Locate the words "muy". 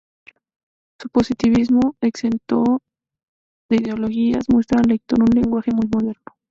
5.75-5.87